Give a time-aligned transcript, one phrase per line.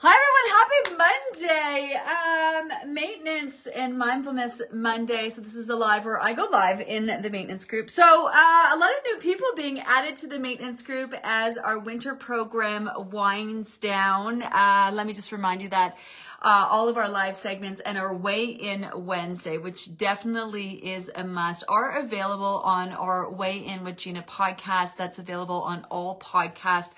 [0.00, 2.84] Hi everyone, happy Monday.
[2.86, 5.28] Um, maintenance and mindfulness Monday.
[5.28, 7.90] So this is the live where I go live in the maintenance group.
[7.90, 11.80] So uh, a lot of new people being added to the maintenance group as our
[11.80, 14.44] winter program winds down.
[14.44, 15.98] Uh, let me just remind you that
[16.42, 21.24] uh, all of our live segments and our weigh in Wednesday, which definitely is a
[21.24, 24.96] must, are available on our weigh in with Gina podcast.
[24.96, 26.92] That's available on all podcast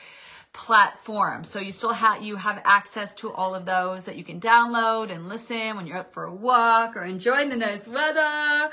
[0.52, 1.44] platform.
[1.44, 5.10] So you still have you have access to all of those that you can download
[5.10, 8.70] and listen when you're up for a walk or enjoying the nice weather.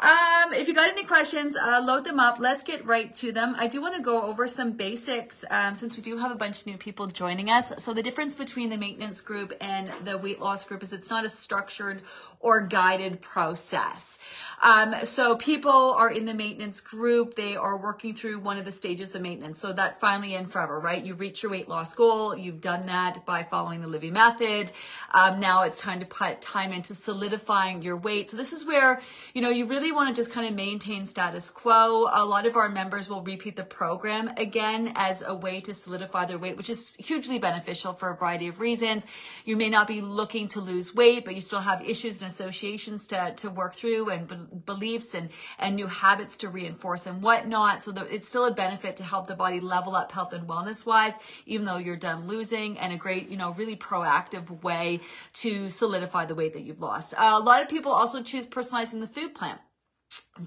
[0.00, 2.38] Um, if you got any questions, uh, load them up.
[2.40, 3.54] Let's get right to them.
[3.58, 6.60] I do want to go over some basics um, since we do have a bunch
[6.60, 7.72] of new people joining us.
[7.78, 11.24] So the difference between the maintenance group and the weight loss group is it's not
[11.24, 12.02] a structured
[12.40, 14.18] or guided process.
[14.62, 17.36] Um, so people are in the maintenance group.
[17.36, 19.58] They are working through one of the stages of maintenance.
[19.58, 21.02] So that finally and forever, right?
[21.02, 22.36] You reach your weight loss goal.
[22.36, 24.72] You've done that by following the Livy method.
[25.12, 28.28] Um, now it's time to put time into solidifying your weight.
[28.28, 29.00] So this is where,
[29.32, 32.08] you know, you really want to just kind of maintain status quo.
[32.12, 36.26] A lot of our members will repeat the program again as a way to solidify
[36.26, 39.06] their weight, which is hugely beneficial for a variety of reasons.
[39.44, 43.06] You may not be looking to lose weight, but you still have issues and associations
[43.08, 47.82] to, to work through and be- beliefs and, and new habits to reinforce and whatnot.
[47.82, 50.86] So that it's still a benefit to help the body level up health and wellness
[50.86, 51.14] wise,
[51.46, 55.00] even though you're done losing and a great, you know, really proactive way
[55.34, 57.14] to solidify the weight that you've lost.
[57.14, 59.58] Uh, a lot of people also choose personalizing the food plan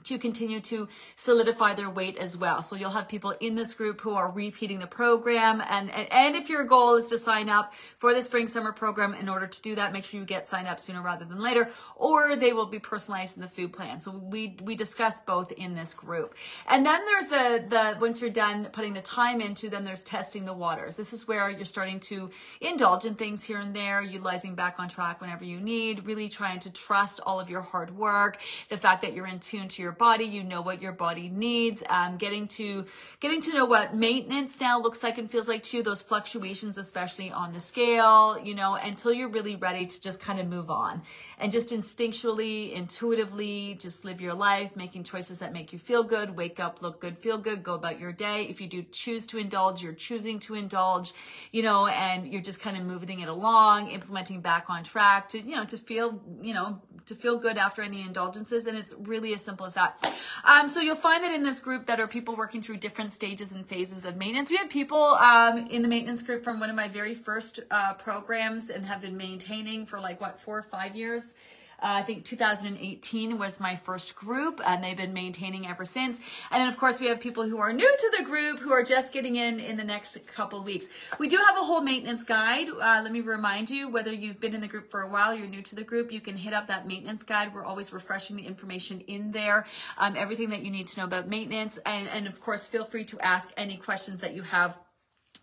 [0.03, 2.61] to continue to solidify their weight as well.
[2.61, 5.61] So you'll have people in this group who are repeating the program.
[5.61, 9.13] And, and, and, if your goal is to sign up for the spring summer program,
[9.13, 11.69] in order to do that, make sure you get signed up sooner rather than later,
[11.95, 13.99] or they will be personalized in the food plan.
[13.99, 16.35] So we, we discuss both in this group.
[16.67, 20.43] And then there's the, the, once you're done putting the time into, then there's testing
[20.43, 20.97] the waters.
[20.97, 24.89] This is where you're starting to indulge in things here and there, utilizing back on
[24.89, 28.39] track whenever you need, really trying to trust all of your hard work,
[28.69, 30.25] the fact that you're in tune to to your body.
[30.25, 31.83] You know what your body needs.
[31.89, 32.85] Um, getting to
[33.19, 35.83] getting to know what maintenance now looks like and feels like to you.
[35.83, 38.37] Those fluctuations, especially on the scale.
[38.43, 41.01] You know, until you're really ready to just kind of move on
[41.39, 46.35] and just instinctually, intuitively, just live your life, making choices that make you feel good.
[46.35, 47.61] Wake up, look good, feel good.
[47.63, 48.47] Go about your day.
[48.49, 51.13] If you do choose to indulge, you're choosing to indulge.
[51.51, 55.39] You know, and you're just kind of moving it along, implementing back on track to
[55.39, 58.65] you know to feel you know to feel good after any indulgences.
[58.65, 60.13] And it's really as simple as that.
[60.43, 63.51] Um, so you'll find that in this group that are people working through different stages
[63.51, 64.49] and phases of maintenance.
[64.49, 67.93] We have people um, in the maintenance group from one of my very first uh,
[67.93, 71.35] programs and have been maintaining for like what four or five years.
[71.79, 76.19] Uh, I think 2018 was my first group, and they've been maintaining ever since.
[76.51, 78.83] And then, of course, we have people who are new to the group who are
[78.83, 80.87] just getting in in the next couple weeks.
[81.19, 82.69] We do have a whole maintenance guide.
[82.69, 85.47] Uh, let me remind you whether you've been in the group for a while, you're
[85.47, 87.53] new to the group, you can hit up that maintenance guide.
[87.53, 89.65] We're always refreshing the information in there,
[89.97, 91.77] um, everything that you need to know about maintenance.
[91.85, 94.77] And, and of course, feel free to ask any questions that you have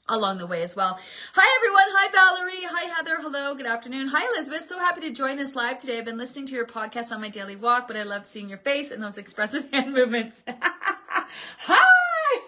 [0.08, 0.98] along the way as well.
[1.34, 1.84] Hi everyone.
[1.88, 2.62] Hi Valerie.
[3.56, 4.08] Good afternoon.
[4.08, 4.64] Hi Elizabeth.
[4.64, 5.98] So happy to join this live today.
[5.98, 8.58] I've been listening to your podcast on my daily walk, but I love seeing your
[8.58, 10.42] face and those expressive hand movements.
[10.48, 11.84] Hi.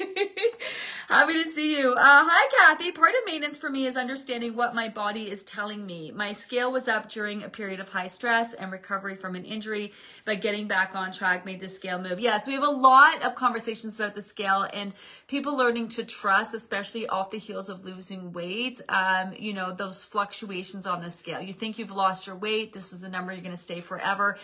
[1.08, 1.92] Happy to see you.
[1.92, 2.90] Uh, hi, Kathy.
[2.90, 6.10] Part of maintenance for me is understanding what my body is telling me.
[6.10, 9.92] My scale was up during a period of high stress and recovery from an injury,
[10.24, 12.18] but getting back on track made the scale move.
[12.18, 14.94] Yes, yeah, so we have a lot of conversations about the scale and
[15.28, 18.80] people learning to trust, especially off the heels of losing weight.
[18.88, 21.40] Um, you know, those fluctuations on the scale.
[21.40, 22.72] You think you've lost your weight.
[22.72, 24.38] This is the number you're going to stay forever.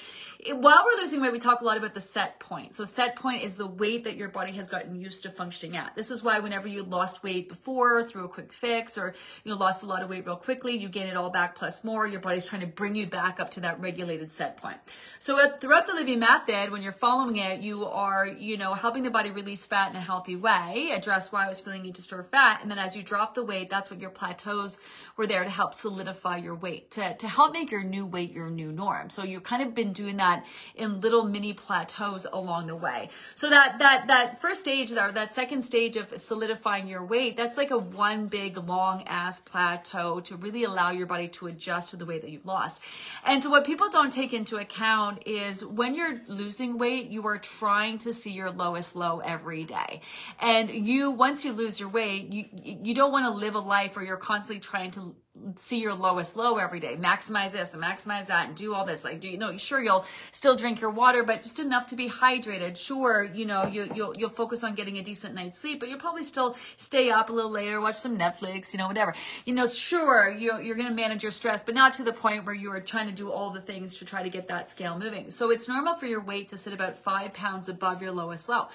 [0.47, 2.77] While we're losing weight, we talk a lot about the set point.
[2.77, 5.97] So set point is the weight that your body has gotten used to functioning at.
[5.97, 9.57] This is why whenever you lost weight before through a quick fix or you know
[9.57, 12.07] lost a lot of weight real quickly, you gain it all back plus more.
[12.07, 14.77] Your body's trying to bring you back up to that regulated set point.
[15.19, 19.03] So uh, throughout the Livy method, when you're following it, you are you know helping
[19.03, 22.03] the body release fat in a healthy way, address why I was feeling need to
[22.03, 24.79] store fat, and then as you drop the weight, that's what your plateaus
[25.17, 28.51] were there to help solidify your weight, to, to help make your new weight your
[28.51, 29.09] new norm.
[29.09, 30.45] So you've kind of been doing that
[30.75, 33.09] in little mini plateaus along the way.
[33.35, 37.37] So that that that first stage or that second stage of solidifying solidifying your weight,
[37.37, 41.91] that's like a one big long ass plateau to really allow your body to adjust
[41.91, 42.83] to the weight that you've lost.
[43.25, 47.39] And so what people don't take into account is when you're losing weight, you are
[47.39, 50.01] trying to see your lowest low every day.
[50.41, 53.95] And you, once you lose your weight, you, you don't want to live a life
[53.95, 55.15] where you're constantly trying to
[55.57, 56.97] see your lowest low every day.
[56.97, 59.03] Maximize this and maximize that and do all this.
[59.03, 62.09] Like do you know sure you'll still drink your water but just enough to be
[62.09, 62.77] hydrated.
[62.77, 65.99] Sure you know you, you'll you'll focus on getting a decent night's sleep but you'll
[65.99, 69.15] probably still stay up a little later watch some netflix you know whatever.
[69.47, 72.45] You know sure you're, you're going to manage your stress but not to the point
[72.45, 75.31] where you're trying to do all the things to try to get that scale moving.
[75.31, 78.69] So it's normal for your weight to sit about five pounds above your lowest low.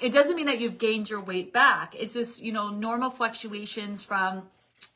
[0.00, 1.94] It doesn't mean that you've gained your weight back.
[1.98, 4.44] It's just you know normal fluctuations from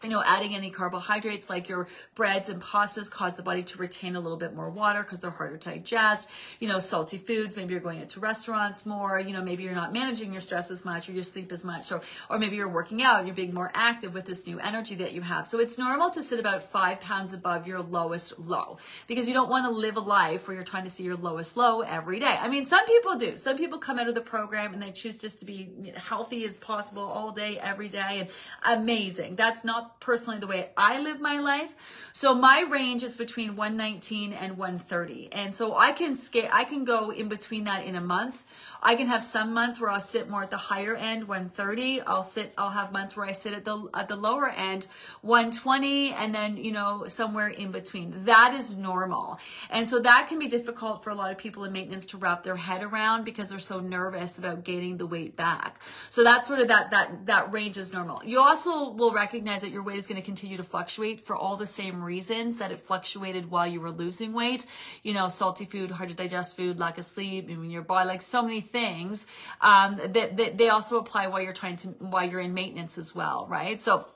[0.02, 4.16] you know, adding any carbohydrates like your breads and pastas cause the body to retain
[4.16, 6.30] a little bit more water because they're harder to digest.
[6.58, 9.92] You know, salty foods, maybe you're going into restaurants more, you know, maybe you're not
[9.92, 12.00] managing your stress as much or your sleep as much, or,
[12.30, 15.12] or maybe you're working out and you're being more active with this new energy that
[15.12, 15.46] you have.
[15.46, 19.50] So it's normal to sit about five pounds above your lowest low because you don't
[19.50, 22.36] want to live a life where you're trying to see your lowest low every day.
[22.40, 23.36] I mean, some people do.
[23.36, 26.56] Some people come out of the program and they choose just to be healthy as
[26.56, 28.26] possible all day, every day,
[28.64, 29.36] and amazing.
[29.36, 31.72] That's not not personally the way I live my life.
[32.12, 35.28] So my range is between 119 and 130.
[35.32, 38.44] And so I can scale, I can go in between that in a month.
[38.82, 42.00] I can have some months where I'll sit more at the higher end, 130.
[42.02, 44.88] I'll sit, I'll have months where I sit at the, at the lower end,
[45.22, 48.24] 120, and then, you know, somewhere in between.
[48.24, 49.38] That is normal.
[49.70, 52.42] And so that can be difficult for a lot of people in maintenance to wrap
[52.42, 55.80] their head around because they're so nervous about gaining the weight back.
[56.08, 58.24] So that's sort of that, that, that range is normal.
[58.24, 61.56] You also will recognize that your weight is going to continue to fluctuate for all
[61.56, 64.66] the same reasons that it fluctuated while you were losing weight.
[65.02, 68.08] You know, salty food, hard to digest food, lack of sleep, I mean, your body,
[68.08, 69.26] like so many things
[69.60, 73.14] um, that, that they also apply while you're trying to, while you're in maintenance as
[73.14, 73.80] well, right?
[73.80, 74.06] So,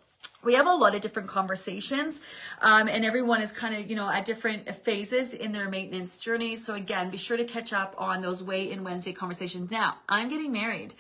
[0.45, 2.21] we have a lot of different conversations
[2.61, 6.57] um, and everyone is kind of you know at different phases in their maintenance journey.
[6.57, 9.71] So again be sure to catch up on those weigh in wednesday conversations.
[9.71, 10.95] Now i'm getting married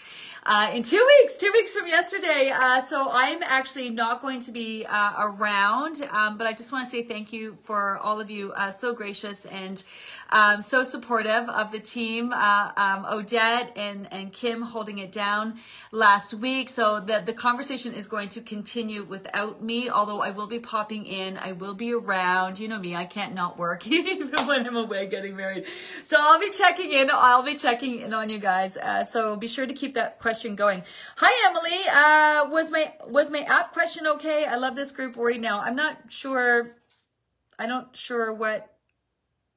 [0.46, 4.52] uh, in two weeks two weeks from yesterday uh, so i'm actually not going to
[4.52, 8.31] be uh, around um, but i just want to say thank you for all of
[8.31, 9.82] you uh, so gracious and
[10.31, 15.58] um, so supportive of the team uh, um, odette and, and kim holding it down
[15.93, 16.69] last week.
[16.69, 19.05] So the, the conversation is going to continue
[19.35, 21.37] without me, although I will be popping in.
[21.39, 22.59] I will be around.
[22.59, 25.67] You know me, I can't not work even when I'm away getting married.
[26.03, 27.11] So I'll be checking in.
[27.13, 28.77] I'll be checking in on you guys.
[28.77, 30.83] Uh, so be sure to keep that question going.
[31.17, 31.81] Hi, Emily.
[31.89, 34.45] Uh, was my, was my app question okay?
[34.45, 35.61] I love this group right now.
[35.61, 36.77] I'm not sure.
[37.59, 38.71] I don't sure what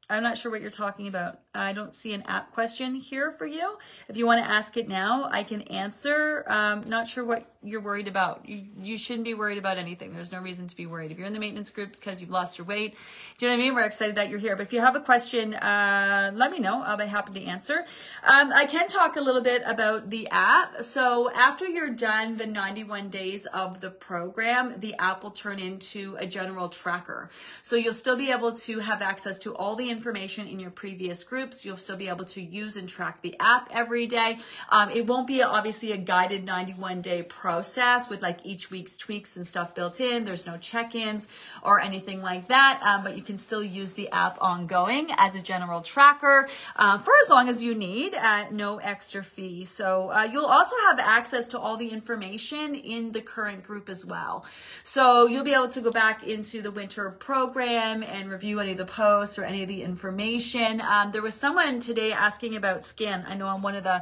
[0.09, 1.39] I'm not sure what you're talking about.
[1.57, 3.77] I don't see an app question here for you.
[4.07, 6.45] If you want to ask it now, I can answer.
[6.48, 8.48] Um, not sure what you're worried about.
[8.48, 10.13] You, you shouldn't be worried about anything.
[10.13, 11.12] There's no reason to be worried.
[11.12, 12.95] If you're in the maintenance groups because you've lost your weight,
[13.38, 13.75] do you know what I mean?
[13.75, 14.56] We're excited that you're here.
[14.56, 16.81] But if you have a question, uh, let me know.
[16.83, 17.86] I'll be happy to answer.
[18.24, 20.83] Um, I can talk a little bit about the app.
[20.83, 26.15] So after you're done the 91 days of the program, the app will turn into
[26.19, 27.30] a general tracker.
[27.62, 31.24] So you'll still be able to have access to all the information in your previous
[31.47, 31.65] groups.
[31.65, 34.39] You'll still be able to use and track the app every day.
[34.69, 39.38] Um, it won't be obviously a guided 91 day process with like each week's tweaks
[39.38, 40.25] and stuff built in.
[40.25, 41.30] There's no check-ins
[41.63, 45.42] or anything like that, um, but you can still use the app ongoing as a
[45.42, 49.63] general tracker uh, for as long as you need at no extra fee.
[49.63, 54.06] So uh, you'll also have access to all the information in the current group as
[54.06, 54.44] well.
[54.83, 58.77] So you'll be able to go back into the winter program and review any of
[58.77, 60.81] the posts or any of the information.
[60.81, 63.25] Um, there was someone today asking about skin.
[63.27, 63.97] I know on one of the,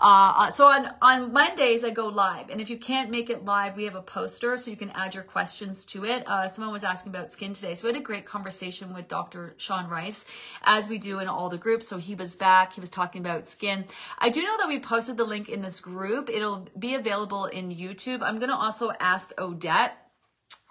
[0.00, 3.30] uh, uh so on, on Mondays I go live and if you can't can't make
[3.30, 6.26] it live, we have a poster so you can add your questions to it.
[6.26, 7.74] Uh, someone was asking about skin today.
[7.74, 9.54] So we had a great conversation with Dr.
[9.56, 10.26] Sean Rice,
[10.64, 11.88] as we do in all the groups.
[11.88, 12.72] So he was back.
[12.72, 13.84] He was talking about skin.
[14.18, 16.28] I do know that we posted the link in this group.
[16.28, 18.20] It'll be available in YouTube.
[18.22, 20.07] I'm going to also ask Odette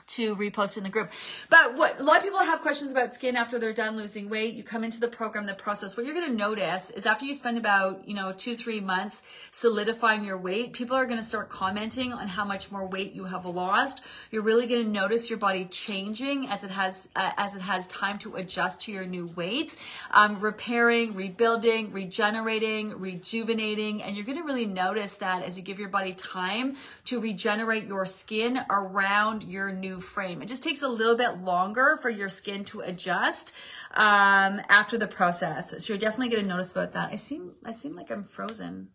[0.08, 1.12] to repost in the group.
[1.50, 4.54] But what a lot of people have questions about skin after they're done losing weight.
[4.56, 5.98] You come into the program, the process.
[5.98, 9.22] What you're going to notice is after you spend about, you know, two, three months
[9.52, 13.26] solidifying your weight, people are going to start commenting on how much more weight you
[13.26, 14.02] have lost.
[14.32, 17.86] You're really going to notice your body changing as it has, uh, as it has
[17.88, 19.76] time to adjust to your new weight,
[20.12, 24.02] um, repairing, rebuilding, regenerating, rejuvenating.
[24.04, 27.88] And you're going to really notice that as you give your body time to regenerate
[27.88, 30.42] your skin around your new frame.
[30.42, 33.54] It just takes a little bit longer for your skin to adjust
[33.94, 35.72] um, after the process.
[35.84, 37.10] So you're definitely going to notice about that.
[37.12, 38.90] I seem I seem like I'm frozen.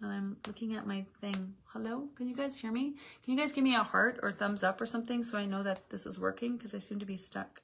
[0.00, 1.54] and I'm looking at my thing.
[1.72, 2.08] Hello?
[2.16, 2.94] Can you guys hear me?
[3.24, 5.62] Can you guys give me a heart or thumbs up or something so I know
[5.62, 6.56] that this is working?
[6.56, 7.62] Because I seem to be stuck.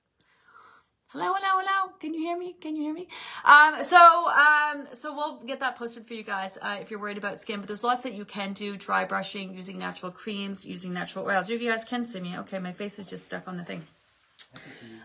[1.11, 1.93] Hello, hello, hello.
[2.01, 2.55] Can you hear me?
[2.61, 3.09] Can you hear me?
[3.43, 3.97] Um, so,
[4.29, 7.61] um, so we'll get that posted for you guys uh, if you're worried about skin.
[7.61, 11.49] But there's lots that you can do: dry brushing, using natural creams, using natural oils.
[11.49, 12.37] You guys can see me.
[12.41, 13.87] Okay, my face is just stuck on the thing.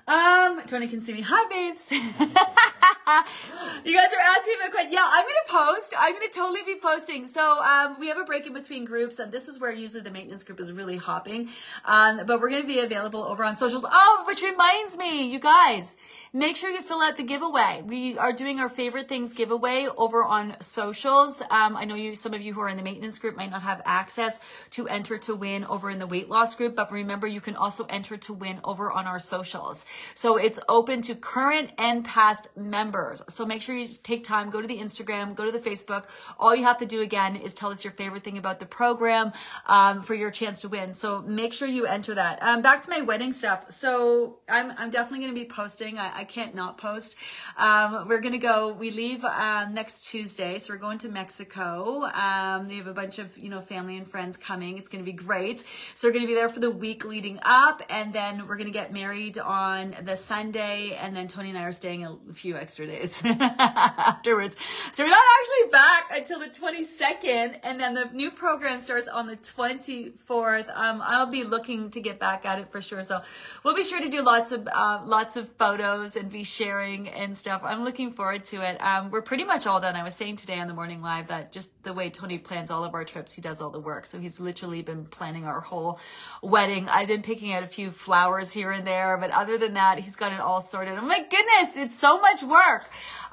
[0.05, 1.21] Um, Tony can see me.
[1.25, 1.89] Hi, babes.
[3.85, 4.91] you guys are asking me a question.
[4.91, 5.93] Yeah, I'm gonna post.
[5.97, 7.25] I'm gonna totally be posting.
[7.27, 10.11] So, um, we have a break in between groups, and this is where usually the
[10.11, 11.49] maintenance group is really hopping.
[11.85, 13.85] Um, but we're gonna be available over on socials.
[13.89, 15.95] Oh, which reminds me, you guys,
[16.33, 17.83] make sure you fill out the giveaway.
[17.85, 21.41] We are doing our favorite things giveaway over on socials.
[21.49, 23.61] Um, I know you, some of you who are in the maintenance group might not
[23.61, 24.39] have access
[24.71, 27.85] to enter to win over in the weight loss group, but remember, you can also
[27.85, 29.85] enter to win over on our socials.
[30.13, 33.21] So it's open to current and past members.
[33.29, 36.05] So make sure you take time, go to the Instagram, go to the Facebook.
[36.39, 39.31] All you have to do again is tell us your favorite thing about the program
[39.67, 40.93] um, for your chance to win.
[40.93, 42.41] So make sure you enter that.
[42.41, 43.71] Um, back to my wedding stuff.
[43.71, 45.99] So I'm, I'm definitely going to be posting.
[45.99, 47.15] I, I, can't not post.
[47.57, 50.57] Um, we're going to go, we leave um, next Tuesday.
[50.57, 52.05] So we're going to Mexico.
[52.05, 54.79] Um, we have a bunch of, you know, family and friends coming.
[54.79, 55.63] It's going to be great.
[55.93, 57.83] So we're going to be there for the week leading up.
[57.89, 61.63] And then we're going to get married on the Sunday, and then Tony and I
[61.63, 64.55] are staying a few extra days afterwards.
[64.93, 69.27] So we're not actually back until the 22nd, and then the new program starts on
[69.27, 70.69] the 24th.
[70.73, 73.03] Um, I'll be looking to get back at it for sure.
[73.03, 73.21] So
[73.65, 77.35] we'll be sure to do lots of uh, lots of photos and be sharing and
[77.35, 77.61] stuff.
[77.65, 78.81] I'm looking forward to it.
[78.81, 79.97] Um, we're pretty much all done.
[79.97, 82.85] I was saying today on the morning live that just the way Tony plans all
[82.85, 84.05] of our trips, he does all the work.
[84.05, 85.99] So he's literally been planning our whole
[86.41, 86.87] wedding.
[86.87, 90.15] I've been picking out a few flowers here and there, but other than that, he's
[90.15, 90.97] got it all sorted.
[90.97, 92.83] Oh my goodness, it's so much work.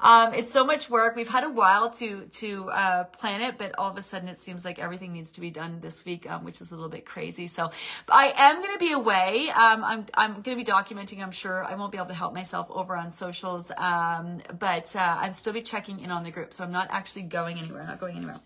[0.01, 1.15] Um, it's so much work.
[1.15, 4.39] We've had a while to to uh, plan it, but all of a sudden it
[4.39, 7.05] seems like everything needs to be done this week, um, which is a little bit
[7.05, 7.47] crazy.
[7.47, 7.71] So
[8.09, 9.49] I am going to be away.
[9.51, 11.21] Um, I'm I'm going to be documenting.
[11.21, 15.17] I'm sure I won't be able to help myself over on socials, um, but uh,
[15.21, 16.53] I'm still be checking in on the group.
[16.53, 17.81] So I'm not actually going anywhere.
[17.81, 18.39] I'm not going anywhere.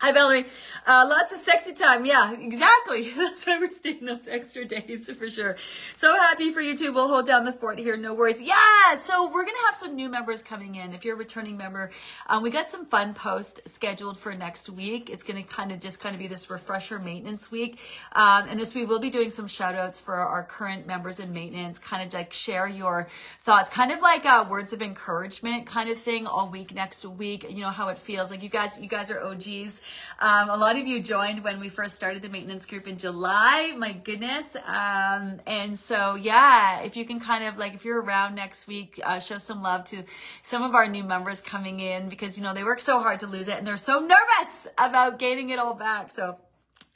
[0.00, 0.44] Hi, Valerie.
[0.86, 2.04] Uh, lots of sexy time.
[2.04, 3.10] Yeah, exactly.
[3.16, 5.56] That's why we're staying those extra days for sure.
[5.94, 6.92] So happy for you too.
[6.92, 7.96] We'll hold down the fort here.
[7.96, 8.42] No worries.
[8.42, 8.94] Yeah.
[8.96, 10.92] So we're going to have some new members coming in.
[10.92, 11.90] If you're a returning member,
[12.28, 15.10] um, we got some fun posts scheduled for next week.
[15.10, 17.78] It's going to kind of just kind of be this refresher maintenance week.
[18.12, 21.32] Um, and this, we will be doing some shout outs for our current members in
[21.32, 23.08] maintenance, kind of like share your
[23.42, 27.46] thoughts, kind of like uh, words of encouragement kind of thing all week next week.
[27.50, 29.75] You know, how it feels like you guys, you guys are OGs.
[30.18, 33.74] Um, a lot of you joined when we first started the maintenance group in July.
[33.76, 34.56] My goodness.
[34.56, 39.00] Um, and so, yeah, if you can kind of like, if you're around next week,
[39.04, 40.04] uh, show some love to
[40.42, 43.26] some of our new members coming in because, you know, they work so hard to
[43.26, 46.10] lose it and they're so nervous about gaining it all back.
[46.10, 46.38] So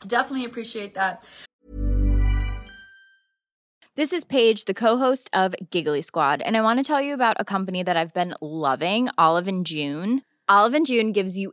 [0.07, 1.25] definitely appreciate that.
[3.97, 7.37] This is Paige, the co-host of Giggly Squad, and I want to tell you about
[7.39, 10.23] a company that I've been loving, Olive and June.
[10.49, 11.53] Olive and June gives you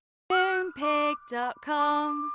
[0.77, 2.31] Moonpig.com.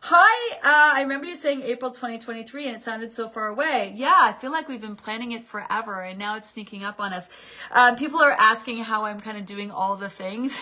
[0.00, 3.92] Hi, uh, I remember you saying April 2023 and it sounded so far away.
[3.96, 7.12] Yeah, I feel like we've been planning it forever and now it's sneaking up on
[7.12, 7.28] us.
[7.70, 10.58] Um, people are asking how I'm kind of doing all the things.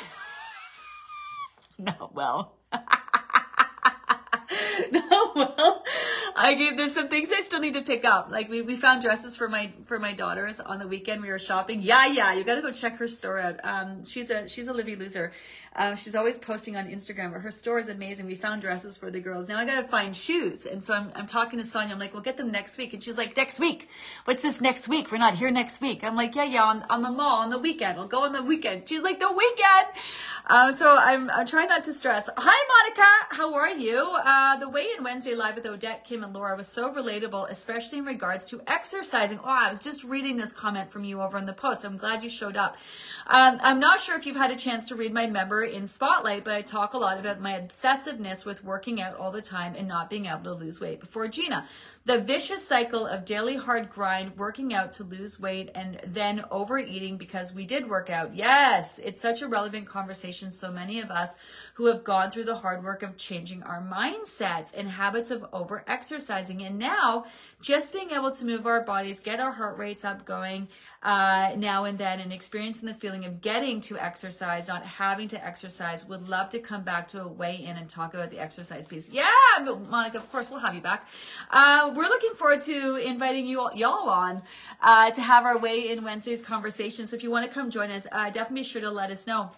[1.79, 2.55] no, well.
[4.93, 5.83] no, well,
[6.37, 8.31] I gave there's some things I still need to pick up.
[8.31, 11.23] Like we, we found dresses for my for my daughters on the weekend.
[11.23, 11.83] We were shopping.
[11.83, 13.61] Yeah, yeah, you got to go check her store out.
[13.65, 15.33] Um, she's a she's a Livy loser.
[15.75, 18.27] Um, she's always posting on Instagram, but her store is amazing.
[18.27, 19.49] We found dresses for the girls.
[19.49, 21.95] Now I got to find shoes, and so I'm I'm talking to Sonia.
[21.95, 23.89] I'm like, we'll get them next week, and she's like, next week.
[24.25, 25.11] What's this next week?
[25.11, 26.05] We're not here next week.
[26.05, 27.97] I'm like, yeah, yeah, on on the mall on the weekend.
[27.99, 28.87] We'll go on the weekend.
[28.89, 29.87] She's like, the weekend.
[30.47, 32.29] Um, so I'm I'm trying not to stress.
[32.37, 33.37] Hi, Monica.
[33.37, 33.99] How are you?
[34.25, 37.99] Uh, the weigh in Wednesday live with Odette, Kim, and Laura was so relatable, especially
[37.99, 39.39] in regards to exercising.
[39.39, 41.85] Oh, I was just reading this comment from you over in the post.
[41.85, 42.77] I'm glad you showed up.
[43.29, 46.43] Um, I'm not sure if you've had a chance to read my member in Spotlight,
[46.43, 49.87] but I talk a lot about my obsessiveness with working out all the time and
[49.87, 50.99] not being able to lose weight.
[50.99, 51.69] Before Gina,
[52.05, 57.17] the vicious cycle of daily hard grind, working out to lose weight, and then overeating
[57.17, 58.35] because we did work out.
[58.35, 60.51] Yes, it's such a relevant conversation.
[60.51, 61.39] So many of us
[61.75, 65.85] who have gone through the hard work of changing our mindsets and habits of over
[65.89, 66.63] exercising.
[66.63, 67.27] And now
[67.61, 70.69] just being able to move our bodies, get our heart rates up going
[71.03, 75.45] uh, now and then, and experiencing the feeling of getting to exercise, not having to
[75.45, 76.07] exercise.
[76.09, 79.11] Would love to come back to a weigh in and talk about the exercise piece.
[79.11, 79.29] Yeah,
[79.91, 81.07] Monica, of course, we'll have you back.
[81.51, 84.43] Uh, we're looking forward to inviting you all, y'all on
[84.81, 87.07] uh, to have our weigh in Wednesday's conversation.
[87.07, 89.27] So if you want to come join us, uh, definitely be sure to let us
[89.27, 89.51] know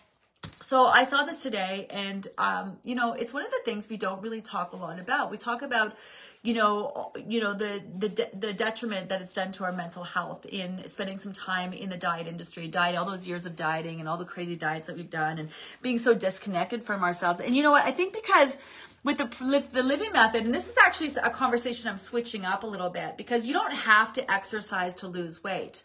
[0.60, 3.96] so I saw this today, and um, you know, it's one of the things we
[3.96, 5.30] don't really talk a lot about.
[5.30, 5.96] We talk about,
[6.42, 10.46] you know, you know the the the detriment that it's done to our mental health
[10.46, 14.08] in spending some time in the diet industry, diet, all those years of dieting, and
[14.08, 15.50] all the crazy diets that we've done, and
[15.82, 17.40] being so disconnected from ourselves.
[17.40, 17.84] And you know what?
[17.84, 18.56] I think because
[19.04, 22.66] with the the Livy method, and this is actually a conversation I'm switching up a
[22.66, 25.82] little bit because you don't have to exercise to lose weight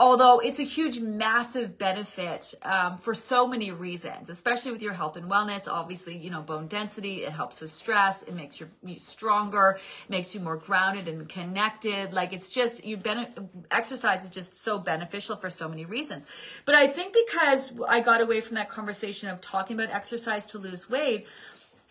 [0.00, 5.14] although it's a huge, massive benefit um, for so many reasons, especially with your health
[5.16, 5.68] and wellness.
[5.68, 10.40] Obviously, you know, bone density, it helps with stress, it makes you, stronger, makes you
[10.40, 12.14] more grounded and connected.
[12.14, 16.26] Like it's just, you ben- exercise is just so beneficial for so many reasons.
[16.64, 20.58] But I think because I got away from that conversation of talking about exercise to
[20.58, 21.26] lose weight,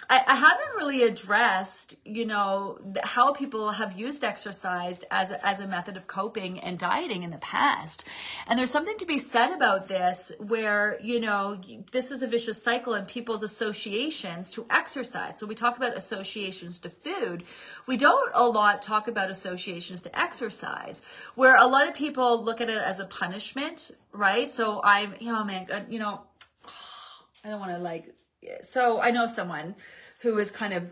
[0.08, 5.60] I, I haven't really addressed, you know, how people have used exercise as a, as
[5.60, 8.06] a method of coping and dieting in the past.
[8.48, 11.60] And there's something to be said about this where, you know,
[11.92, 15.38] this is a vicious cycle in people's associations to exercise.
[15.38, 17.44] So we talk about associations to food.
[17.86, 21.02] We don't a lot talk about associations to exercise,
[21.36, 24.50] where a lot of people look at it as a punishment, right?
[24.50, 26.22] So I'm, you know, man, uh, you know,
[27.44, 28.14] I don't want to like
[28.62, 29.76] so I know someone
[30.22, 30.92] who is kind of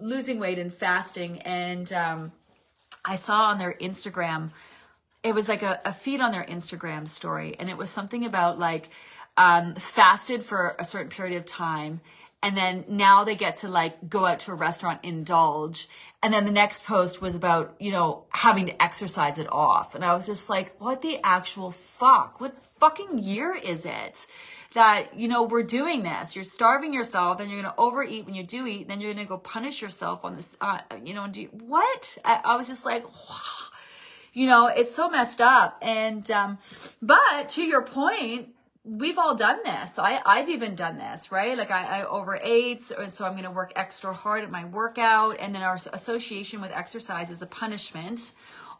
[0.00, 2.32] losing weight and fasting, and um,
[3.04, 4.50] I saw on their Instagram,
[5.22, 8.58] it was like a, a, feed on their Instagram story, and it was something about
[8.58, 8.90] like
[9.36, 12.00] um, fasted for a certain period of time.
[12.44, 15.88] And then now they get to like go out to a restaurant, indulge.
[16.24, 19.94] And then the next post was about, you know, having to exercise it off.
[19.94, 22.40] And I was just like, what the actual fuck?
[22.40, 24.26] What fucking year is it?
[24.74, 26.34] that, you know, we're doing this.
[26.34, 28.88] You're starving yourself and you're going to overeat when you do eat.
[28.88, 32.18] Then you're going to go punish yourself on this, uh, you know, do what?
[32.24, 33.04] I, I, was just like,
[34.32, 35.78] you know, it's so messed up.
[35.82, 36.58] And, um,
[37.00, 38.48] but to your point,
[38.84, 39.94] we've all done this.
[39.94, 41.56] So I, I've even done this, right?
[41.56, 45.36] Like I, I overate, so, so I'm going to work extra hard at my workout.
[45.38, 48.32] And then our association with exercise is a punishment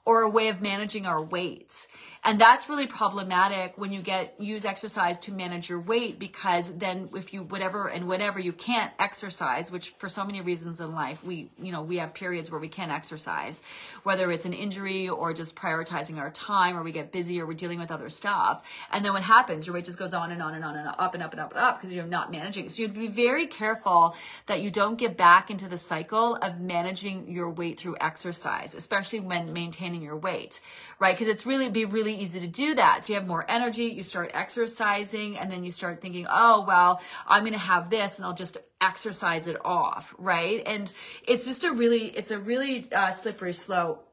[0.05, 1.87] or a way of managing our weight.
[2.25, 7.11] And that's really problematic when you get use exercise to manage your weight because then
[7.15, 11.25] if you whatever and whenever you can't exercise, which for so many reasons in life,
[11.25, 13.65] we you know, we have periods where we can't exercise,
[14.05, 17.55] whether it's an injury or just prioritizing our time or we get busy or we're
[17.55, 18.63] dealing with other stuff.
[18.93, 19.67] And then what happens?
[19.67, 21.51] Your weight just goes on and on and on and up and up and up
[21.51, 22.69] and up because you're not managing.
[22.69, 24.15] So you have to be very careful
[24.47, 29.19] that you don't get back into the cycle of managing your weight through exercise, especially
[29.19, 30.61] when maintaining your weight,
[30.99, 31.15] right?
[31.15, 33.05] Because it's really be really easy to do that.
[33.05, 37.03] So you have more energy, you start exercising, and then you start thinking, oh, well,
[37.27, 40.63] I'm going to have this and I'll just exercise it off, right?
[40.65, 40.93] And
[41.27, 44.09] it's just a really, it's a really uh, slippery slope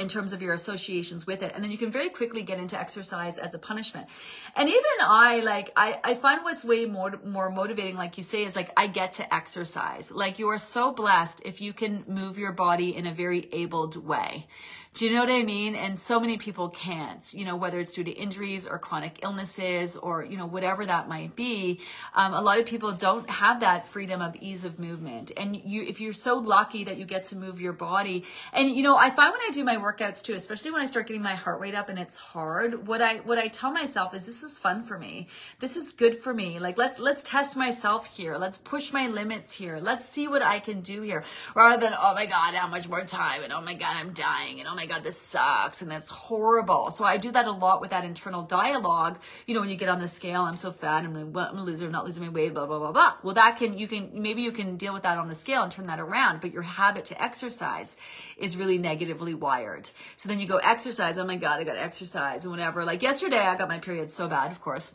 [0.00, 2.78] in terms of your associations with it and then you can very quickly get into
[2.78, 4.08] exercise as a punishment
[4.56, 8.42] and even i like i i find what's way more more motivating like you say
[8.42, 12.38] is like i get to exercise like you are so blessed if you can move
[12.38, 14.46] your body in a very abled way
[14.92, 15.76] Do you know what I mean?
[15.76, 19.96] And so many people can't, you know, whether it's due to injuries or chronic illnesses
[19.96, 21.78] or, you know, whatever that might be.
[22.12, 25.30] Um, a lot of people don't have that freedom of ease of movement.
[25.36, 28.82] And you, if you're so lucky that you get to move your body, and, you
[28.82, 31.36] know, I find when I do my workouts too, especially when I start getting my
[31.36, 34.58] heart rate up and it's hard, what I, what I tell myself is this is
[34.58, 35.28] fun for me.
[35.60, 36.58] This is good for me.
[36.58, 38.36] Like, let's, let's test myself here.
[38.36, 39.78] Let's push my limits here.
[39.80, 41.22] Let's see what I can do here
[41.54, 43.44] rather than, oh my God, how much more time?
[43.44, 44.58] And oh my God, I'm dying.
[44.58, 46.90] And oh my God, this sucks and that's horrible.
[46.90, 49.20] So I do that a lot with that internal dialogue.
[49.46, 51.86] You know, when you get on the scale, I'm so fat, I'm gonna, I'm loser,
[51.86, 53.14] I'm not losing my weight, blah, blah, blah, blah.
[53.22, 55.72] Well, that can, you can, maybe you can deal with that on the scale and
[55.72, 57.96] turn that around, but your habit to exercise
[58.36, 59.90] is really negatively wired.
[60.16, 62.84] So then you go exercise, oh my God, I gotta exercise and whatever.
[62.84, 64.94] Like yesterday, I got my period so bad, of course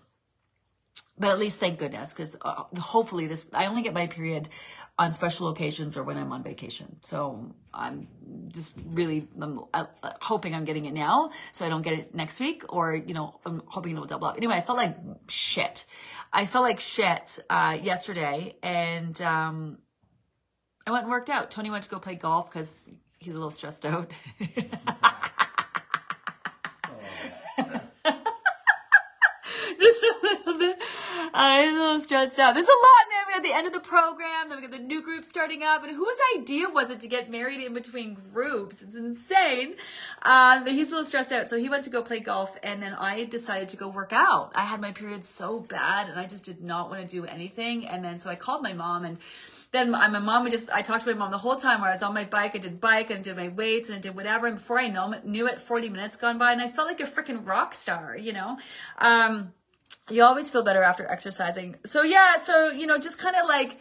[1.17, 4.49] but at least thank goodness because uh, hopefully this i only get my period
[4.97, 6.97] on special occasions or when i'm on vacation.
[7.01, 8.07] So i'm
[8.47, 9.85] just really I'm, uh,
[10.21, 13.39] hoping i'm getting it now so i don't get it next week or you know
[13.45, 14.97] i'm hoping it will double up anyway i felt like
[15.27, 15.85] shit.
[16.33, 19.77] I felt like shit uh, yesterday and um,
[20.85, 21.51] i went and worked out.
[21.51, 22.81] Tony went to go play golf because
[23.19, 24.11] he's a little stressed out
[29.79, 30.34] just a little bit.
[31.33, 32.53] I'm a little stressed out.
[32.53, 33.23] There's a lot now.
[33.27, 35.83] We got the end of the program, then we got the new group starting up.
[35.83, 38.81] And whose idea was it to get married in between groups?
[38.81, 39.75] It's insane.
[40.21, 41.49] Um, but he's a little stressed out.
[41.49, 44.51] So he went to go play golf, and then I decided to go work out.
[44.55, 47.87] I had my period so bad, and I just did not want to do anything.
[47.87, 49.17] And then so I called my mom and
[49.75, 51.93] then my mom would just, I talked to my mom the whole time where I
[51.93, 52.55] was on my bike.
[52.55, 54.47] I did bike and I did my weights and I did whatever.
[54.47, 57.03] And before I know, knew it, 40 minutes gone by and I felt like a
[57.03, 58.57] freaking rock star, you know?
[58.97, 59.51] Um,
[60.09, 61.75] you always feel better after exercising.
[61.85, 63.77] So yeah, so, you know, just kind of like,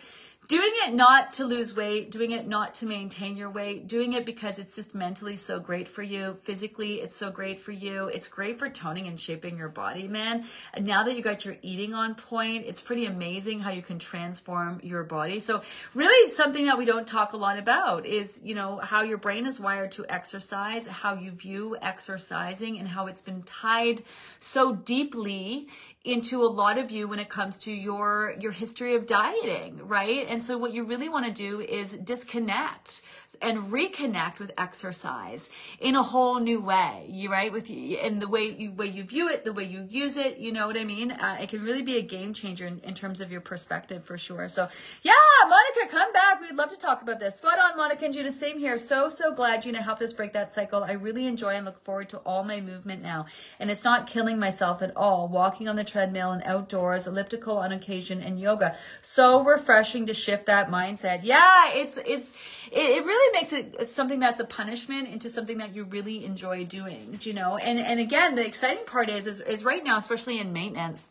[0.46, 4.26] doing it not to lose weight, doing it not to maintain your weight, doing it
[4.26, 6.36] because it's just mentally so great for you.
[6.42, 8.06] Physically, it's so great for you.
[8.08, 10.44] It's great for toning and shaping your body, man.
[10.74, 13.98] And now that you got your eating on point, it's pretty amazing how you can
[13.98, 15.38] transform your body.
[15.38, 15.62] So
[15.94, 19.46] really something that we don't talk a lot about is, you know, how your brain
[19.46, 24.02] is wired to exercise, how you view exercising and how it's been tied
[24.38, 25.68] so deeply
[26.04, 30.26] into a lot of you when it comes to your your history of dieting right?
[30.28, 33.02] And so what you really want to do is disconnect
[33.40, 37.50] and reconnect with exercise in a whole new way you right?
[37.50, 40.36] With you in the way you way you view it the way you use it
[40.38, 41.10] you know what i mean?
[41.10, 44.18] Uh, it can really be a game changer in, in terms of your perspective for
[44.18, 44.46] sure.
[44.48, 44.68] So
[45.02, 45.12] yeah
[45.48, 46.40] monica come back.
[46.40, 47.36] We'd love to talk about this.
[47.36, 48.30] Spot on monica and gina.
[48.30, 48.76] Same here.
[48.76, 50.84] So so glad gina helped us break that cycle.
[50.84, 53.24] I really enjoy and look forward to all my movement now.
[53.58, 57.70] And it's not killing myself at all walking on the treadmill and outdoors, elliptical on
[57.70, 58.76] occasion, and yoga.
[59.00, 61.20] So refreshing to shift that mindset.
[61.22, 62.34] Yeah, it's it's
[62.72, 67.16] it, really makes it something that's a punishment into something that you really enjoy doing.
[67.20, 70.52] You know, and and again, the exciting part is is, is right now, especially in
[70.52, 71.10] maintenance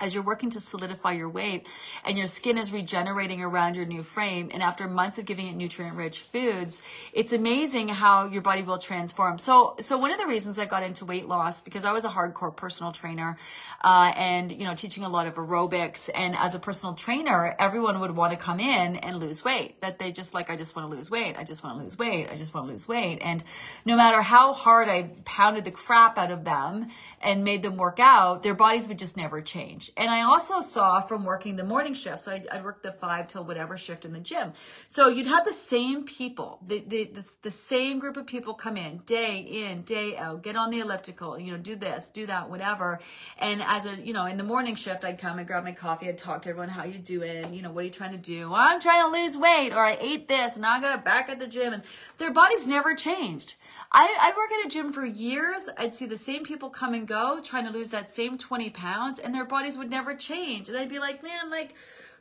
[0.00, 1.68] as you're working to solidify your weight
[2.04, 5.54] and your skin is regenerating around your new frame and after months of giving it
[5.54, 9.36] nutrient rich foods it's amazing how your body will transform.
[9.36, 12.08] So so one of the reasons i got into weight loss because i was a
[12.08, 13.36] hardcore personal trainer
[13.84, 18.00] uh, and you know teaching a lot of aerobics and as a personal trainer everyone
[18.00, 20.90] would want to come in and lose weight that they just like i just want
[20.90, 21.36] to lose weight.
[21.38, 22.28] I just want to lose weight.
[22.30, 23.18] I just want to lose weight.
[23.20, 23.44] And
[23.84, 26.88] no matter how hard i pounded the crap out of them
[27.20, 29.92] and made them work out their bodies would just never change change.
[29.96, 33.28] And I also saw from working the morning shift, so I, would work the five
[33.28, 34.52] till whatever shift in the gym.
[34.88, 38.76] So you'd have the same people, the, the, the, the same group of people come
[38.76, 42.50] in day in, day out, get on the elliptical, you know, do this, do that,
[42.50, 43.00] whatever.
[43.38, 46.08] And as a, you know, in the morning shift, I'd come and grab my coffee,
[46.08, 47.54] I'd talk to everyone, how you doing?
[47.54, 48.50] You know, what are you trying to do?
[48.50, 51.28] Well, I'm trying to lose weight, or I ate this, and now I got back
[51.28, 51.72] at the gym.
[51.72, 51.82] And
[52.18, 53.56] their bodies never changed.
[53.90, 55.68] I, I'd work at a gym for years.
[55.76, 59.18] I'd see the same people come and go, trying to lose that same 20 pounds,
[59.18, 60.68] and their bodies would never change.
[60.68, 61.74] And I'd be like, man, like,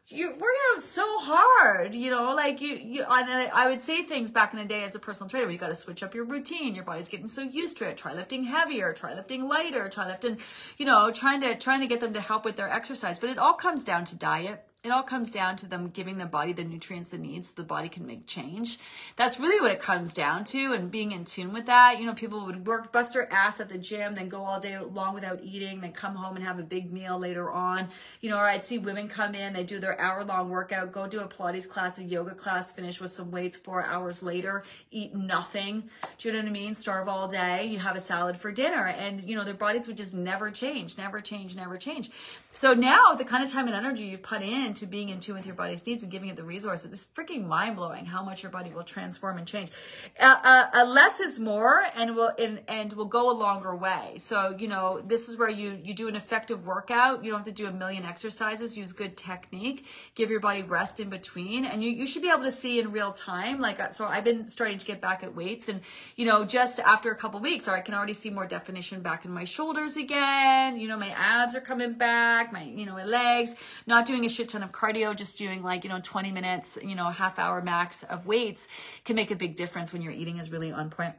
[0.07, 4.31] you're working out so hard, you know, like you, you, and I would say things
[4.31, 6.75] back in the day as a personal trainer, you got to switch up your routine.
[6.75, 7.95] Your body's getting so used to it.
[7.97, 10.39] Try lifting heavier, try lifting lighter, try lifting,
[10.77, 13.19] you know, trying to, trying to get them to help with their exercise.
[13.19, 16.25] But it all comes down to diet it all comes down to them giving the
[16.25, 18.79] body the nutrients the needs so the body can make change.
[19.15, 21.99] That's really what it comes down to and being in tune with that.
[21.99, 24.79] You know, people would work, bust their ass at the gym, then go all day
[24.79, 27.89] long without eating, then come home and have a big meal later on.
[28.21, 31.07] You know, or I'd see women come in, they do their hour long workout, go
[31.07, 35.13] do a Pilates class, a yoga class, finish with some weights four hours later, eat
[35.13, 35.91] nothing.
[36.17, 36.73] Do you know what I mean?
[36.73, 37.65] Starve all day.
[37.65, 38.87] You have a salad for dinner.
[38.87, 42.09] And, you know, their bodies would just never change, never change, never change.
[42.51, 45.35] So now the kind of time and energy you put in into being in tune
[45.35, 48.41] with your body's needs and giving it the resources, it's freaking mind blowing how much
[48.41, 49.69] your body will transform and change.
[50.17, 54.13] Uh, uh, uh, less is more, and will and, and will go a longer way.
[54.17, 57.25] So you know, this is where you you do an effective workout.
[57.25, 58.77] You don't have to do a million exercises.
[58.77, 59.85] Use good technique.
[60.15, 62.93] Give your body rest in between, and you you should be able to see in
[62.93, 63.59] real time.
[63.59, 65.81] Like uh, so, I've been starting to get back at weights, and
[66.15, 69.31] you know, just after a couple weeks, I can already see more definition back in
[69.31, 70.79] my shoulders again.
[70.79, 72.53] You know, my abs are coming back.
[72.53, 73.55] My you know my legs.
[73.85, 76.95] Not doing a shit ton of cardio, just doing like you know 20 minutes, you
[76.95, 78.67] know, a half hour max of weights
[79.05, 81.15] can make a big difference when your eating is really on point.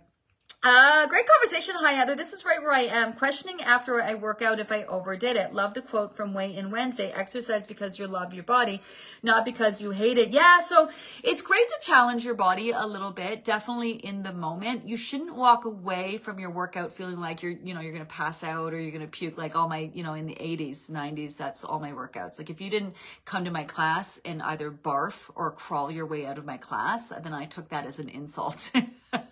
[0.65, 1.75] Uh, great conversation.
[1.81, 2.15] Hi, Heather.
[2.15, 3.15] This is right where I am.
[3.15, 5.53] Questioning after I work out if I overdid it.
[5.53, 7.11] Love the quote from Weigh In Wednesday.
[7.11, 8.81] Exercise because you love your body,
[9.25, 10.29] not because you hate it.
[10.29, 10.89] Yeah, so
[11.25, 13.43] it's great to challenge your body a little bit.
[13.43, 14.89] Definitely in the moment.
[14.89, 18.15] You shouldn't walk away from your workout feeling like you're, you know, you're going to
[18.15, 20.89] pass out or you're going to puke like all my, you know, in the 80s,
[20.89, 22.39] 90s, that's all my workouts.
[22.39, 22.95] Like if you didn't
[23.25, 27.09] come to my class and either barf or crawl your way out of my class,
[27.09, 28.71] then I took that as an insult.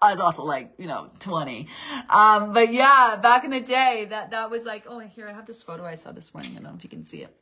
[0.00, 1.66] I was also like, you know, 20.
[2.08, 5.46] Um, but yeah, back in the day, that, that was like, oh, here, I have
[5.46, 6.52] this photo I saw this morning.
[6.52, 7.34] I don't know if you can see it.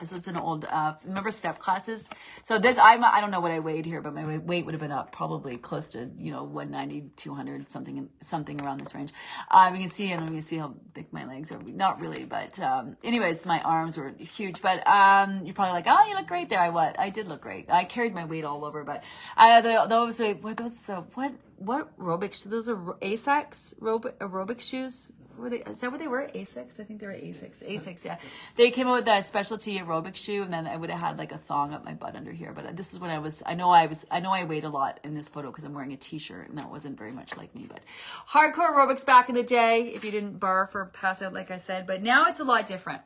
[0.00, 2.10] This is an old, uh, remember step classes?
[2.42, 4.80] So this, I'm, I don't know what I weighed here, but my weight would have
[4.80, 9.12] been up probably close to, you know, 190, 200, something, something around this range.
[9.50, 11.62] Um, you can see, and you can see how thick my legs are.
[11.62, 16.06] Not really, but, um, anyways, my arms were huge, but, um, you're probably like, oh,
[16.08, 16.60] you look great there.
[16.60, 16.98] I what?
[17.00, 17.70] I did look great.
[17.70, 19.02] I carried my weight all over, but,
[19.38, 25.12] uh, the, those, what, those, the, what, what aerobics, those are Asics aerobic, aerobic shoes?
[25.38, 26.30] Were they, is that what they were?
[26.34, 26.80] Asics?
[26.80, 27.62] I think they were Asics.
[27.62, 28.18] Asics, yeah.
[28.56, 31.32] They came out with that specialty aerobic shoe, and then I would have had like
[31.32, 32.52] a thong up my butt under here.
[32.54, 33.42] But this is when I was.
[33.46, 34.06] I know I was.
[34.10, 36.58] I know I weighed a lot in this photo because I'm wearing a t-shirt, and
[36.58, 37.66] that wasn't very much like me.
[37.68, 37.80] But
[38.28, 41.56] hardcore aerobics back in the day, if you didn't barf or pass out, like I
[41.56, 41.86] said.
[41.86, 43.02] But now it's a lot different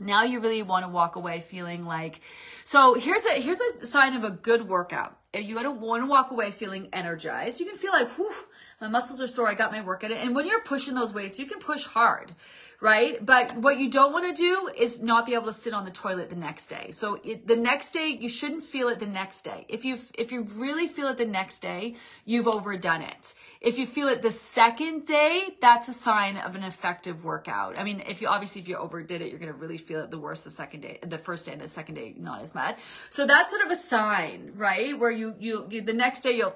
[0.00, 2.20] now you really want to walk away feeling like
[2.64, 6.30] so here's a here's a sign of a good workout you don't want to walk
[6.30, 8.34] away feeling energized you can feel like whew,
[8.80, 9.48] my muscles are sore.
[9.48, 10.18] I got my work at it.
[10.18, 12.34] And when you're pushing those weights, you can push hard,
[12.80, 13.24] right?
[13.24, 15.90] But what you don't want to do is not be able to sit on the
[15.90, 16.90] toilet the next day.
[16.90, 19.64] So it, the next day, you shouldn't feel it the next day.
[19.70, 23.32] If you if you really feel it the next day, you've overdone it.
[23.62, 27.78] If you feel it the second day, that's a sign of an effective workout.
[27.78, 30.10] I mean, if you obviously if you overdid it, you're going to really feel it
[30.10, 32.76] the worst the second day, the first day and the second day not as bad.
[33.08, 34.98] So that's sort of a sign, right?
[34.98, 36.54] Where you you, you the next day you'll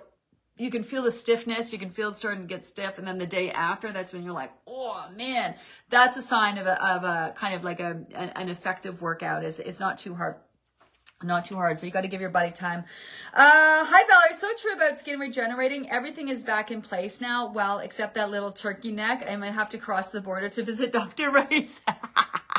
[0.60, 3.18] you can feel the stiffness, you can feel it starting to get stiff, and then
[3.18, 5.54] the day after, that's when you're like, oh man,
[5.88, 9.44] that's a sign of a, of a kind of like a, an effective workout.
[9.44, 10.36] Is it's not too hard
[11.22, 11.78] not too hard.
[11.78, 12.84] So you got to give your body time.
[13.34, 14.32] Uh, hi Valerie.
[14.32, 15.90] So true about skin regenerating.
[15.90, 17.50] Everything is back in place now.
[17.50, 19.24] Well, except that little turkey neck.
[19.28, 21.30] I might have to cross the border to visit Dr.
[21.30, 21.82] Rice.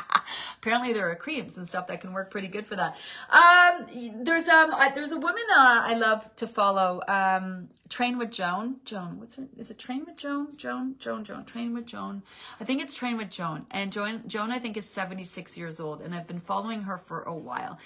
[0.61, 2.95] Apparently there are creams and stuff that can work pretty good for that.
[3.31, 7.01] Um, there's um, I, there's a woman uh, I love to follow.
[7.07, 8.75] Um, Train with Joan.
[8.85, 9.47] Joan, what's her?
[9.57, 10.55] Is it Train with Joan?
[10.57, 11.45] Joan, Joan, Joan.
[11.45, 12.21] Train with Joan.
[12.59, 13.65] I think it's Train with Joan.
[13.71, 17.23] And Joan, Joan, I think is 76 years old, and I've been following her for
[17.23, 17.79] a while.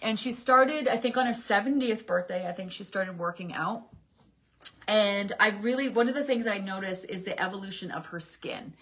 [0.00, 2.48] And she started, I think, on her 70th birthday.
[2.48, 3.84] I think she started working out.
[4.88, 8.72] And I really, one of the things I noticed is the evolution of her skin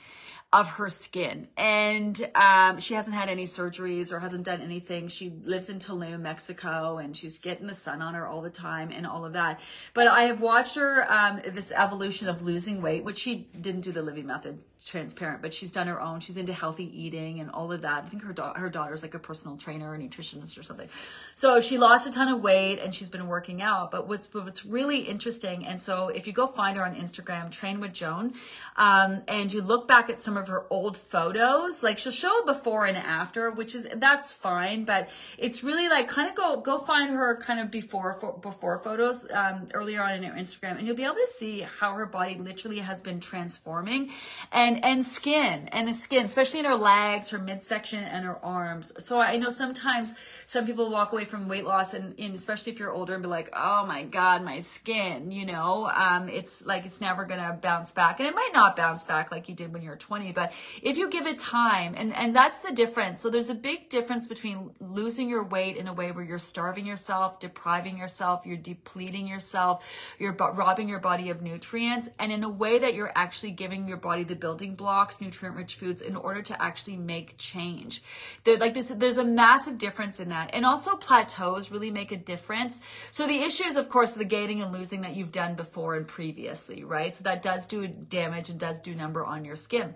[0.53, 1.47] of her skin.
[1.57, 5.07] And um, she hasn't had any surgeries or hasn't done anything.
[5.07, 8.91] She lives in Tulum, Mexico, and she's getting the sun on her all the time
[8.93, 9.61] and all of that.
[9.95, 13.93] But I have watched her, um, this evolution of losing weight, which she didn't do
[13.93, 16.21] the Livy method transparent, but she's done her own.
[16.21, 18.05] She's into healthy eating and all of that.
[18.05, 20.89] I think her, da- her daughter's like a personal trainer or nutritionist or something.
[21.35, 23.91] So she lost a ton of weight and she's been working out.
[23.91, 27.79] But what's, what's really interesting, and so if you go find her on Instagram, Train
[27.79, 28.35] with Joan,
[28.77, 31.83] um, and you look back at some of her old photos.
[31.83, 36.29] Like she'll show before and after, which is that's fine, but it's really like kind
[36.29, 40.35] of go go find her kind of before before photos um, earlier on in her
[40.35, 44.11] Instagram, and you'll be able to see how her body literally has been transforming,
[44.53, 48.93] and and skin and the skin, especially in her legs, her midsection, and her arms.
[49.05, 50.15] So I know sometimes
[50.47, 53.29] some people walk away from weight loss, and, and especially if you're older, and be
[53.29, 57.93] like, oh my god, my skin, you know, um, it's like it's never gonna bounce
[57.93, 60.53] back, and it might not bounce back like you did when you were 20, but
[60.83, 63.21] if you give it time, and, and that's the difference.
[63.21, 66.87] So there's a big difference between losing your weight in a way where you're starving
[66.87, 69.85] yourself, depriving yourself, you're depleting yourself,
[70.19, 73.97] you're robbing your body of nutrients, and in a way that you're actually giving your
[73.97, 78.03] body the building blocks, nutrient rich foods in order to actually make change.
[78.45, 80.51] There, like this, there's a massive difference in that.
[80.53, 82.81] And also plateaus really make a difference.
[83.11, 86.07] So the issue is, of course, the gaining and losing that you've done before and
[86.07, 87.15] previously, right?
[87.15, 89.95] So that does do damage and does do number on your skin.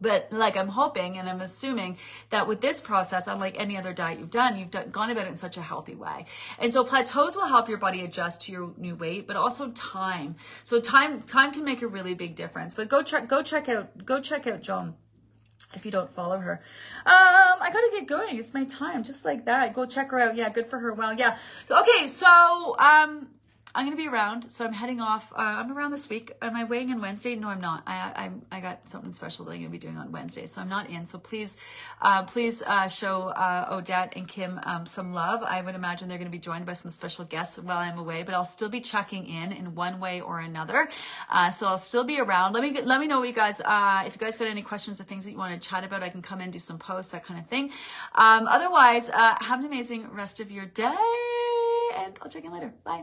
[0.00, 1.98] But like I'm hoping and I'm assuming
[2.30, 5.30] that with this process, unlike any other diet you've done, you've done, gone about it
[5.30, 6.26] in such a healthy way.
[6.58, 10.36] And so plateaus will help your body adjust to your new weight, but also time.
[10.64, 12.74] So time time can make a really big difference.
[12.74, 14.94] But go check go check out go check out Joan
[15.74, 16.62] if you don't follow her.
[17.04, 17.12] Um,
[17.60, 18.38] I gotta get going.
[18.38, 19.74] It's my time, just like that.
[19.74, 20.36] Go check her out.
[20.36, 20.92] Yeah, good for her.
[20.92, 21.38] Well, yeah.
[21.70, 23.28] Okay, so um,
[23.76, 25.30] I'm gonna be around, so I'm heading off.
[25.34, 26.32] Uh, I'm around this week.
[26.40, 27.36] Am I weighing in Wednesday?
[27.36, 27.82] No, I'm not.
[27.86, 30.68] I I, I got something special that I'm gonna be doing on Wednesday, so I'm
[30.70, 31.04] not in.
[31.04, 31.58] So please,
[32.00, 35.42] uh, please uh, show uh, Odette and Kim um, some love.
[35.42, 38.32] I would imagine they're gonna be joined by some special guests while I'm away, but
[38.32, 40.88] I'll still be checking in in one way or another.
[41.28, 42.54] Uh, so I'll still be around.
[42.54, 43.60] Let me let me know what you guys.
[43.60, 46.02] Uh, if you guys got any questions or things that you want to chat about,
[46.02, 47.72] I can come in do some posts, that kind of thing.
[48.14, 50.96] Um, otherwise, have an amazing rest of your day,
[51.98, 52.72] and I'll check in later.
[52.82, 53.02] Bye.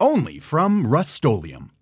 [0.00, 1.75] only from Rust-Oleum.